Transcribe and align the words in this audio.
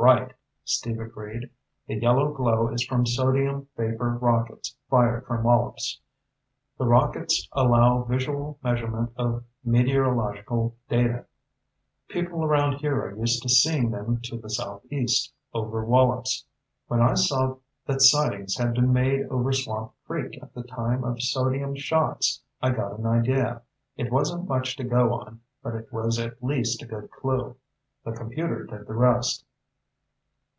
"Right," 0.00 0.32
Steve 0.64 1.00
agreed. 1.00 1.50
"The 1.86 1.96
yellow 1.96 2.32
glow 2.32 2.68
is 2.68 2.84
from 2.84 3.04
sodium 3.04 3.68
vapor 3.76 4.10
rockets 4.22 4.76
fired 4.88 5.26
from 5.26 5.42
Wallops. 5.42 6.00
The 6.78 6.86
rockets 6.86 7.48
allow 7.52 8.04
visual 8.04 8.58
measurement 8.62 9.10
of 9.16 9.44
meteorological 9.64 10.76
data. 10.88 11.26
People 12.06 12.44
around 12.44 12.74
here 12.74 13.02
are 13.04 13.16
used 13.18 13.42
to 13.42 13.48
seeing 13.48 13.90
them 13.90 14.20
to 14.24 14.38
the 14.38 14.48
southeast, 14.48 15.32
over 15.52 15.84
Wallops. 15.84 16.46
When 16.86 17.02
I 17.02 17.14
saw 17.14 17.56
that 17.86 18.00
sightings 18.00 18.56
had 18.56 18.74
been 18.74 18.92
made 18.92 19.26
over 19.26 19.52
Swamp 19.52 19.92
Creek 20.06 20.38
at 20.40 20.54
the 20.54 20.62
time 20.62 21.02
of 21.02 21.20
sodium 21.22 21.74
shots, 21.74 22.40
I 22.62 22.70
got 22.70 22.98
an 22.98 23.04
idea. 23.06 23.62
It 23.96 24.12
wasn't 24.12 24.48
much 24.48 24.76
to 24.76 24.84
go 24.84 25.12
on, 25.12 25.40
but 25.62 25.74
it 25.74 25.92
was 25.92 26.18
at 26.20 26.42
least 26.42 26.82
a 26.82 26.86
good 26.86 27.10
clue. 27.10 27.56
The 28.04 28.12
computer 28.12 28.62
did 28.64 28.86
the 28.86 28.94
rest." 28.94 29.44